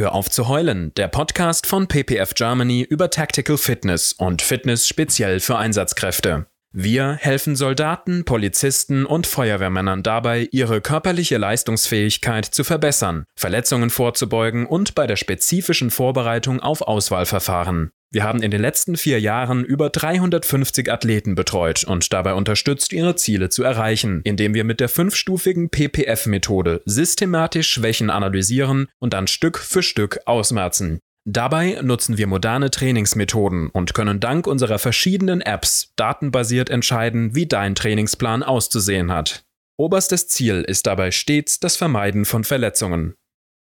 [0.00, 5.40] Hör auf zu heulen, der Podcast von PPF Germany über Tactical Fitness und Fitness speziell
[5.40, 6.46] für Einsatzkräfte.
[6.72, 14.94] Wir helfen Soldaten, Polizisten und Feuerwehrmännern dabei, ihre körperliche Leistungsfähigkeit zu verbessern, Verletzungen vorzubeugen und
[14.94, 17.90] bei der spezifischen Vorbereitung auf Auswahlverfahren.
[18.12, 23.14] Wir haben in den letzten vier Jahren über 350 Athleten betreut und dabei unterstützt, ihre
[23.14, 29.58] Ziele zu erreichen, indem wir mit der fünfstufigen PPF-Methode systematisch Schwächen analysieren und dann Stück
[29.58, 30.98] für Stück ausmerzen.
[31.24, 37.76] Dabei nutzen wir moderne Trainingsmethoden und können dank unserer verschiedenen Apps datenbasiert entscheiden, wie dein
[37.76, 39.44] Trainingsplan auszusehen hat.
[39.76, 43.14] Oberstes Ziel ist dabei stets das Vermeiden von Verletzungen.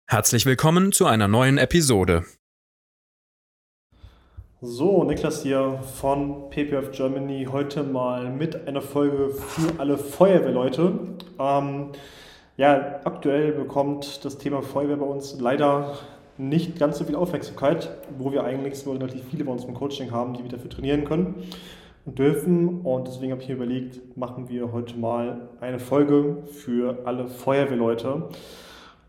[0.08, 2.24] Herzlich willkommen zu einer neuen Episode.
[4.60, 7.46] So, Niklas hier von PPF Germany.
[7.48, 10.98] Heute mal mit einer Folge für alle Feuerwehrleute.
[11.38, 11.90] Ähm,
[12.56, 15.96] ja, aktuell bekommt das Thema Feuerwehr bei uns leider
[16.38, 20.10] nicht ganz so viel Aufmerksamkeit, wo wir eigentlich so relativ viele bei uns im Coaching
[20.10, 21.36] haben, die wir dafür trainieren können
[22.04, 22.80] und dürfen.
[22.80, 28.24] Und deswegen habe ich mir überlegt, machen wir heute mal eine Folge für alle Feuerwehrleute.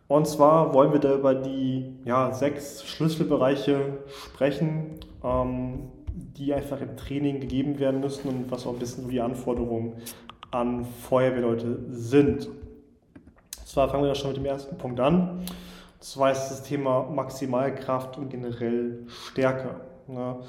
[0.09, 5.91] Und zwar wollen wir da über die ja, sechs Schlüsselbereiche sprechen, ähm,
[6.35, 10.01] die einfach im Training gegeben werden müssen und was auch ein bisschen die Anforderungen
[10.49, 12.47] an Feuerwehrleute sind.
[12.47, 15.41] Und zwar fangen wir da schon mit dem ersten Punkt an.
[15.41, 19.75] Und zwar ist das Thema Maximalkraft und generell Stärke.
[20.07, 20.39] Ja.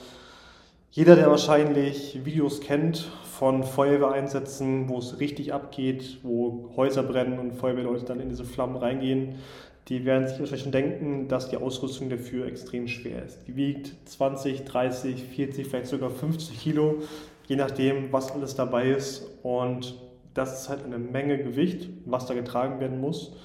[0.92, 7.52] Jeder, der wahrscheinlich Videos kennt von Feuerwehreinsätzen, wo es richtig abgeht, wo Häuser brennen und
[7.52, 9.36] Feuerwehrleute dann in diese Flammen reingehen,
[9.86, 13.46] die werden sich wahrscheinlich schon denken, dass die Ausrüstung dafür extrem schwer ist.
[13.46, 16.96] Die wiegt 20, 30, 40, vielleicht sogar 50 Kilo,
[17.46, 19.30] je nachdem, was alles dabei ist.
[19.44, 19.94] Und
[20.34, 23.36] das ist halt eine Menge Gewicht, was da getragen werden muss.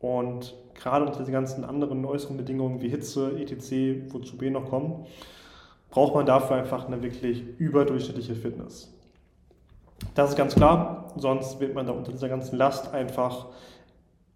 [0.00, 5.04] Und gerade unter den ganzen anderen äußeren Bedingungen wie Hitze, etc., wozu wir noch kommen,
[5.90, 8.92] braucht man dafür einfach eine wirklich überdurchschnittliche Fitness.
[10.14, 13.46] Das ist ganz klar, sonst wird man da unter dieser ganzen Last einfach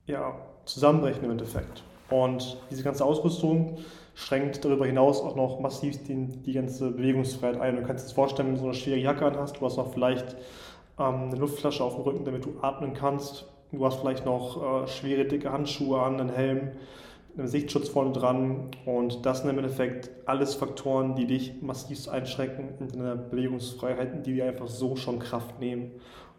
[0.06, 0.34] ja,
[0.64, 1.82] zusammenbrechen im Endeffekt.
[2.08, 3.78] Und diese ganze Ausrüstung
[4.14, 7.76] schränkt darüber hinaus auch noch massiv die, die ganze Bewegungsfreiheit ein.
[7.76, 9.92] Du kannst dir das vorstellen, wenn du so eine schwere Jacke anhast, du hast noch
[9.92, 10.36] vielleicht
[10.98, 13.46] ähm, eine Luftflasche auf dem Rücken, damit du atmen kannst.
[13.72, 16.72] Du hast vielleicht noch äh, schwere, dicke Handschuhe an, einen Helm
[17.36, 18.70] einem Sichtschutz vorne dran.
[18.86, 24.34] Und das sind im Endeffekt alles Faktoren, die dich massiv einschränken in deiner Bewegungsfreiheit, die
[24.34, 25.92] dir einfach so schon Kraft nehmen.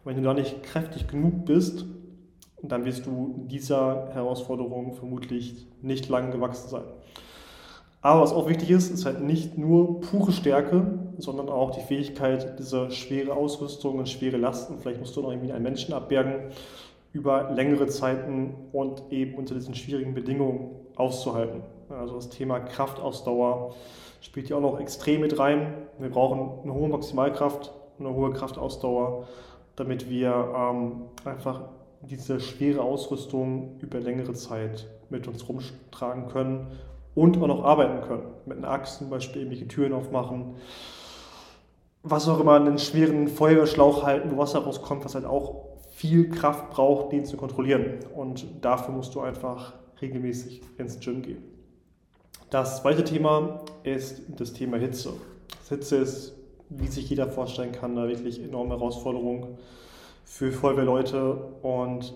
[0.04, 1.86] Und wenn du da nicht kräftig genug bist,
[2.64, 6.84] dann wirst du dieser Herausforderung vermutlich nicht lang gewachsen sein.
[8.04, 12.58] Aber was auch wichtig ist, ist halt nicht nur pure Stärke, sondern auch die Fähigkeit,
[12.58, 16.52] diese schwere Ausrüstung und schwere Lasten, vielleicht musst du noch irgendwie einen Menschen abbergen,
[17.14, 21.62] über längere Zeiten und eben unter diesen schwierigen Bedingungen auszuhalten.
[21.90, 23.74] Also das Thema Kraftausdauer
[24.22, 25.74] spielt hier auch noch extrem mit rein.
[26.00, 29.28] Wir brauchen eine hohe Maximalkraft, eine hohe Kraftausdauer,
[29.76, 31.62] damit wir ähm, einfach
[32.02, 36.68] diese schwere Ausrüstung über längere Zeit mit uns rumtragen können
[37.14, 38.24] und auch noch arbeiten können.
[38.46, 40.56] Mit einer Axt zum Beispiel irgendwelche Türen aufmachen,
[42.04, 45.71] was auch immer, einen schweren Feuerwehrschlauch halten, wo Wasser rauskommt, was halt auch
[46.02, 48.00] viel Kraft braucht, den zu kontrollieren.
[48.16, 51.44] Und dafür musst du einfach regelmäßig ins Gym gehen.
[52.50, 55.14] Das zweite Thema ist das Thema Hitze.
[55.60, 56.34] Das Hitze ist,
[56.70, 59.60] wie sich jeder vorstellen kann, eine wirklich enorme Herausforderung
[60.26, 61.36] für Feuerwehrleute.
[61.62, 62.16] Und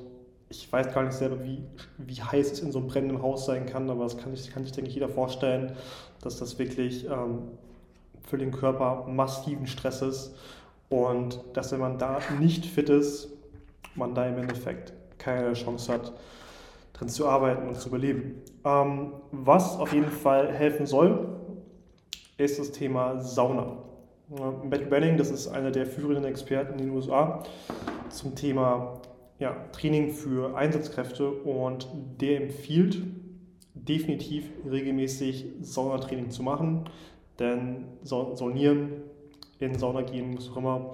[0.49, 1.61] ich weiß gar nicht selber, wie,
[1.99, 4.63] wie heiß es in so einem brennenden Haus sein kann, aber das kann, ich, kann
[4.63, 5.73] sich, denke ich, jeder vorstellen,
[6.21, 7.49] dass das wirklich ähm,
[8.27, 10.35] für den Körper massiven Stress ist
[10.89, 13.29] und dass, wenn man da nicht fit ist,
[13.95, 16.13] man da im Endeffekt keine Chance hat,
[16.93, 18.41] drin zu arbeiten und zu überleben.
[18.63, 21.35] Ähm, was auf jeden Fall helfen soll,
[22.37, 23.77] ist das Thema Sauna.
[24.29, 27.43] Matt Benning, das ist einer der führenden Experten in den USA
[28.09, 28.99] zum Thema
[29.39, 31.87] ja, Training für Einsatzkräfte und
[32.19, 33.03] der empfiehlt
[33.73, 36.89] definitiv regelmäßig Saunatraining zu machen,
[37.37, 39.03] denn Saunieren,
[39.59, 40.91] in Sauna gehen, was auch immer,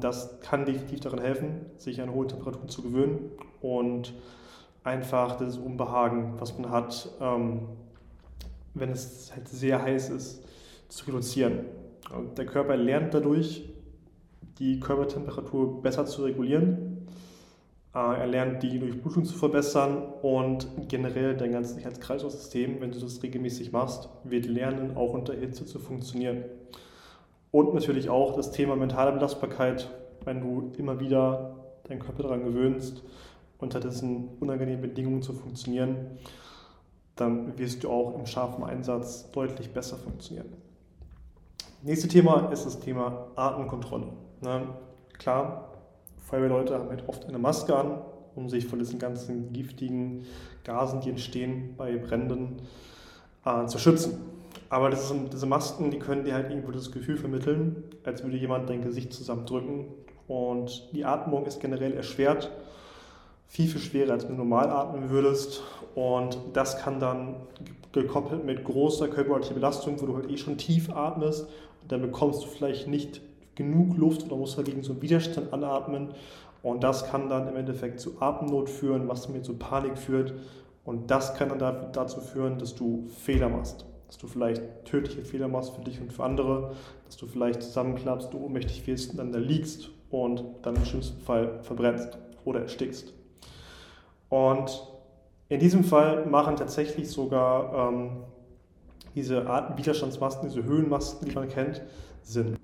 [0.00, 3.30] das kann definitiv daran helfen, sich an hohe Temperaturen zu gewöhnen
[3.60, 4.12] und
[4.82, 7.68] einfach das Unbehagen, was man hat, ähm,
[8.74, 10.44] wenn es halt sehr heiß ist,
[10.88, 11.66] zu reduzieren.
[12.36, 13.68] Der Körper lernt dadurch,
[14.58, 17.06] die Körpertemperatur besser zu regulieren.
[17.94, 23.22] Äh, er lernt, die Durchblutung zu verbessern und generell dein ganzes Herz-Kreislauf-System, wenn du das
[23.22, 26.44] regelmäßig machst, wird lernen, auch unter Hitze zu funktionieren.
[27.52, 29.88] Und natürlich auch das Thema mentale Belastbarkeit,
[30.24, 31.54] wenn du immer wieder
[31.84, 33.02] deinen Körper daran gewöhnst,
[33.58, 36.18] unter diesen unangenehmen Bedingungen zu funktionieren.
[37.14, 40.50] dann wirst du auch im scharfen Einsatz deutlich besser funktionieren.
[41.82, 44.06] Nächstes Thema ist das Thema Atemkontrolle.
[44.40, 44.62] Ne?
[45.18, 45.72] Klar,
[46.24, 47.98] Feuerwehrleute haben halt oft eine Maske an,
[48.34, 50.24] um sich vor diesen ganzen giftigen
[50.64, 52.62] Gasen, die entstehen bei Bränden,
[53.44, 54.14] äh, zu schützen.
[54.72, 58.38] Aber das sind, diese Masken, die können dir halt irgendwo das Gefühl vermitteln, als würde
[58.38, 59.84] jemand dein Gesicht zusammendrücken.
[60.28, 62.50] Und die Atmung ist generell erschwert,
[63.48, 65.62] viel, viel schwerer, als wenn du normal atmen würdest.
[65.94, 67.34] Und das kann dann
[67.92, 71.50] gekoppelt mit großer körperlicher Belastung, wo du halt eh schon tief atmest,
[71.82, 73.20] und dann bekommst du vielleicht nicht
[73.54, 76.14] genug Luft oder musst dagegen so einen Widerstand anatmen.
[76.62, 80.32] Und das kann dann im Endeffekt zu Atemnot führen, was mir zu Panik führt.
[80.86, 83.84] Und das kann dann dazu führen, dass du Fehler machst.
[84.12, 86.74] Dass du vielleicht tödliche Fehler machst für dich und für andere.
[87.06, 91.18] Dass du vielleicht zusammenklappst, du ohnmächtig wirst und dann da liegst und dann im schlimmsten
[91.22, 93.14] Fall verbrennst oder erstickst.
[94.28, 94.86] Und
[95.48, 98.24] in diesem Fall machen tatsächlich sogar ähm,
[99.14, 101.80] diese Arten Widerstandsmasken, diese Höhenmasken, die man kennt,
[102.22, 102.58] Sinn.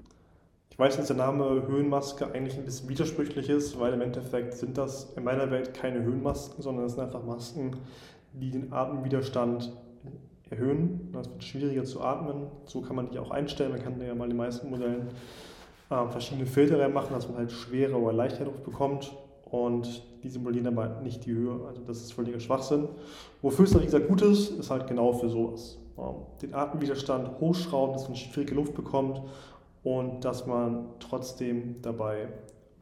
[0.69, 4.77] Ich weiß, dass der Name Höhenmaske eigentlich ein bisschen widersprüchlich ist, weil im Endeffekt sind
[4.77, 7.79] das in meiner Welt keine Höhenmasken, sondern es sind einfach Masken,
[8.35, 9.73] die den Atemwiderstand
[10.51, 11.09] erhöhen.
[11.19, 12.47] Es wird schwieriger zu atmen.
[12.65, 13.73] So kann man die auch einstellen.
[13.73, 15.09] Man kann ja mal in den meisten Modellen
[15.91, 19.13] äh, verschiedene Filter machen, dass man halt schwere oder leichte Luft bekommt.
[19.51, 21.67] Und die simulieren aber nicht die Höhe.
[21.67, 22.89] Also das ist völliger Schwachsinn.
[23.41, 25.79] Wofür es dann, wie gesagt, gut ist, ist halt genau für sowas.
[26.43, 29.21] Den Atemwiderstand hochschrauben, dass man schwierige Luft bekommt
[29.83, 32.29] und dass man trotzdem dabei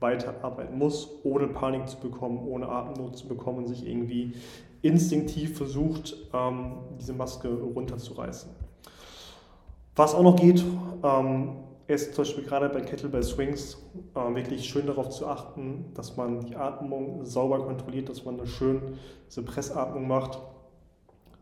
[0.01, 4.35] weiterarbeiten muss, ohne Panik zu bekommen, ohne Atemnot zu bekommen sich irgendwie
[4.83, 8.51] instinktiv versucht, ähm, diese Maske runterzureißen.
[9.95, 10.63] Was auch noch geht,
[11.03, 11.57] ähm,
[11.87, 13.79] ist zum Beispiel gerade bei Kettlebell Swings
[14.15, 18.47] äh, wirklich schön darauf zu achten, dass man die Atmung sauber kontrolliert, dass man eine
[18.47, 20.39] schön diese Pressatmung macht.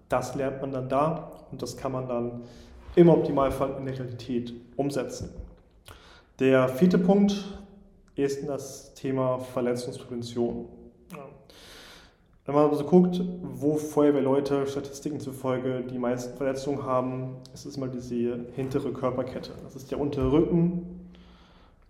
[0.09, 2.43] Das lernt man dann da und das kann man dann
[2.95, 5.31] im Optimalfall in der Realität umsetzen.
[6.39, 7.45] Der vierte Punkt
[8.15, 10.69] ist das Thema Verletzungsprävention.
[12.47, 17.89] Wenn man also guckt, wo Feuerwehrleute Statistiken zufolge die meisten Verletzungen haben, ist es immer
[17.89, 19.53] diese hintere Körperkette.
[19.63, 21.09] Das ist der untere Rücken,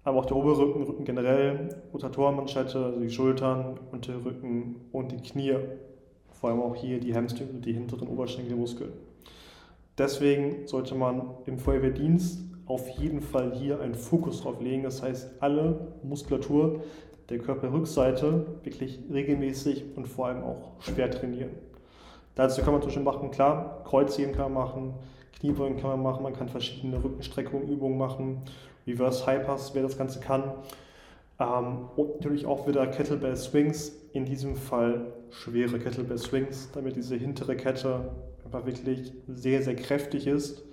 [0.04, 5.16] aber auch der obere Rücken, Rücken generell, Rotatorenmanschette, also die Schultern, untere Rücken und die
[5.28, 5.56] Knie.
[6.30, 8.92] Vor allem auch hier die Hamstring und die hinteren Oberschenkelmuskeln.
[9.98, 14.84] Deswegen sollte man im Feuerwehrdienst auf jeden Fall hier einen Fokus drauf legen.
[14.84, 16.80] Das heißt, alle Muskulatur
[17.30, 21.50] der Körperrückseite wirklich regelmäßig und vor allem auch schwer trainieren.
[22.34, 24.94] Dazu kann man Beispiel machen, klar, Kreuzheben kann man machen,
[25.38, 28.42] Kniebeugen kann man machen, man kann verschiedene Rückenstreckungen, Übungen machen,
[28.86, 30.52] Reverse Hypers, wer das Ganze kann.
[31.38, 37.16] Ähm, und natürlich auch wieder Kettlebell Swings, in diesem Fall schwere Kettlebell Swings, damit diese
[37.16, 38.10] hintere Kette
[38.44, 40.64] einfach wirklich sehr, sehr kräftig ist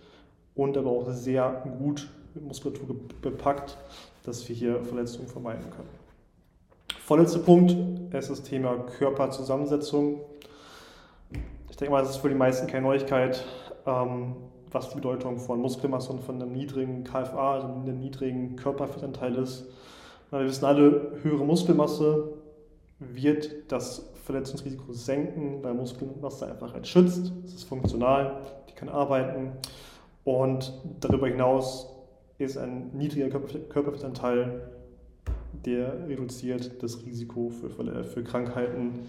[0.55, 3.77] und aber auch sehr gut mit Muskulatur bepackt,
[4.23, 5.89] dass wir hier Verletzungen vermeiden können.
[7.05, 7.75] Vorletzter Punkt
[8.13, 10.21] ist das Thema Körperzusammensetzung.
[11.69, 13.43] Ich denke mal, das ist für die meisten keine Neuigkeit,
[13.87, 14.35] ähm,
[14.71, 19.65] was die Bedeutung von Muskelmasse und von einem niedrigen KFA, also einem niedrigen Körperfettanteil ist.
[20.29, 22.33] Wir wissen alle, höhere Muskelmasse
[22.99, 27.33] wird das Verletzungsrisiko senken, weil Muskelmasse einfach halt schützt.
[27.43, 29.53] Es ist funktional, die kann arbeiten.
[30.23, 31.89] Und darüber hinaus
[32.37, 34.69] ist ein niedriger Körperfettanteil,
[35.65, 39.07] der reduziert das Risiko für, für Krankheiten.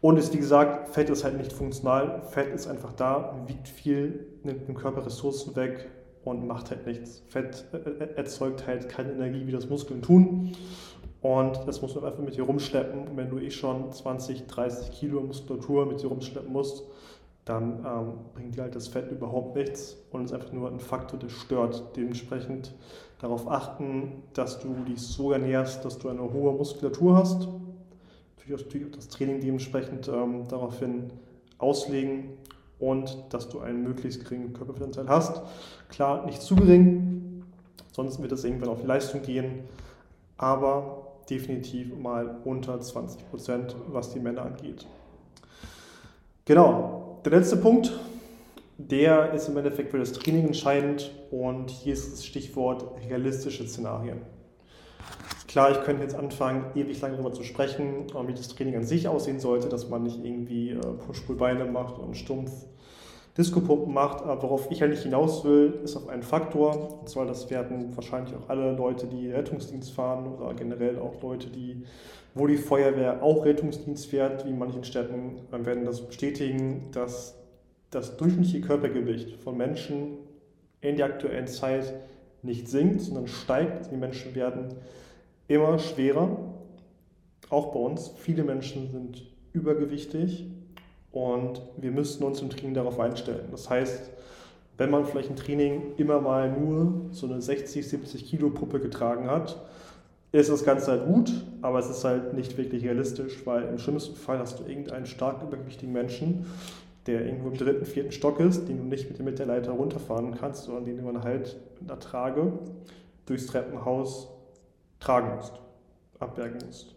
[0.00, 2.22] Und ist wie gesagt, Fett ist halt nicht funktional.
[2.30, 5.88] Fett ist einfach da, wiegt viel, nimmt dem Körper Ressourcen weg
[6.24, 7.22] und macht halt nichts.
[7.28, 10.52] Fett äh, äh, erzeugt halt keine Energie, wie das Muskeln tun.
[11.22, 13.16] Und das muss man einfach mit dir rumschleppen.
[13.16, 16.84] Wenn du eh schon 20, 30 Kilo Muskulatur mit dir rumschleppen musst,
[17.46, 21.18] dann ähm, bringt dir halt das Fett überhaupt nichts und ist einfach nur ein Faktor,
[21.18, 21.96] der stört.
[21.96, 22.74] Dementsprechend
[23.20, 27.48] darauf achten, dass du dich so ernährst, dass du eine hohe Muskulatur hast.
[28.48, 31.12] Natürlich auch das Training dementsprechend ähm, daraufhin
[31.58, 32.30] auslegen
[32.80, 35.40] und dass du einen möglichst geringen Körperfettanteil hast.
[35.88, 37.44] Klar, nicht zu gering,
[37.92, 39.60] sonst wird es irgendwann auf die Leistung gehen,
[40.36, 44.86] aber definitiv mal unter 20 Prozent, was die Männer angeht.
[46.44, 47.92] Genau, der letzte Punkt,
[48.78, 54.20] der ist im Endeffekt für das Training entscheidend und hier ist das Stichwort realistische Szenarien.
[55.48, 59.08] Klar, ich könnte jetzt anfangen, ewig lang darüber zu sprechen, wie das Training an sich
[59.08, 62.52] aussehen sollte, dass man nicht irgendwie äh, Push-Pull-Beine macht und stumpf
[63.36, 64.22] Disco-Pumpen macht.
[64.22, 67.00] Aber worauf ich eigentlich hinaus will, ist auf einen Faktor.
[67.00, 71.48] Und zwar, das werden wahrscheinlich auch alle Leute, die Rettungsdienst fahren oder generell auch Leute,
[71.48, 71.82] die,
[72.34, 77.36] wo die Feuerwehr auch Rettungsdienst fährt, wie in manchen Städten, werden das bestätigen, dass
[77.90, 80.18] das durchschnittliche Körpergewicht von Menschen
[80.80, 81.94] in der aktuellen Zeit
[82.42, 83.90] nicht sinkt, sondern steigt.
[83.90, 84.74] Die Menschen werden
[85.48, 86.36] immer schwerer.
[87.48, 88.08] Auch bei uns.
[88.16, 90.46] Viele Menschen sind übergewichtig
[91.16, 93.48] und wir müssen uns im Training darauf einstellen.
[93.50, 94.10] Das heißt,
[94.76, 99.30] wenn man vielleicht im Training immer mal nur so eine 60, 70 Kilo Puppe getragen
[99.30, 99.58] hat,
[100.32, 101.32] ist das Ganze halt gut,
[101.62, 105.42] aber es ist halt nicht wirklich realistisch, weil im schlimmsten Fall hast du irgendeinen stark
[105.42, 106.44] übergewichtigen Menschen,
[107.06, 110.64] der irgendwo im dritten, vierten Stock ist, den du nicht mit, der Leiter runterfahren kannst,
[110.64, 112.52] sondern den du dann halt mit einer Trage
[113.24, 114.28] durchs Treppenhaus
[115.00, 115.54] tragen musst,
[116.18, 116.95] abbergen musst.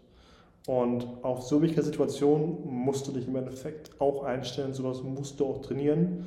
[0.70, 5.62] Und auf solche Situationen musst du dich im Endeffekt auch einstellen, sowas musst du auch
[5.62, 6.26] trainieren,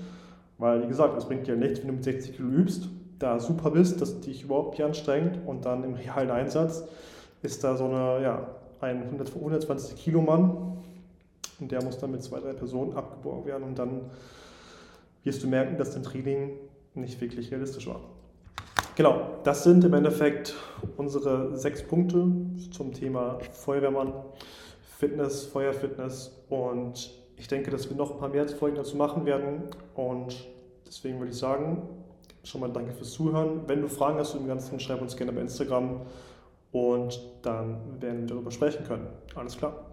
[0.57, 3.71] weil wie gesagt, es bringt dir nichts, wenn du mit 60 Kilo übst, da super
[3.71, 6.83] bist, dass dich überhaupt nicht anstrengt und dann im realen Einsatz
[7.41, 8.49] ist da so eine, ja,
[8.81, 10.77] ein 120 Kilo Mann,
[11.61, 14.01] und der muss dann mit zwei, drei Personen abgeborgen werden und dann
[15.23, 16.51] wirst du merken, dass dein Training
[16.95, 18.01] nicht wirklich realistisch war.
[18.95, 20.53] Genau, das sind im Endeffekt
[20.97, 22.27] unsere sechs Punkte
[22.71, 24.13] zum Thema Feuerwehrmann,
[24.99, 29.63] Fitness, Feuerfitness und ich denke, dass wir noch ein paar mehr Folgen dazu machen werden
[29.95, 30.35] und
[30.87, 31.89] deswegen würde ich sagen,
[32.43, 33.67] schon mal danke fürs Zuhören.
[33.67, 36.01] Wenn du Fragen hast zu dem Ganzen, schreib uns gerne bei Instagram
[36.71, 39.07] und dann werden wir darüber sprechen können.
[39.33, 39.91] Alles klar.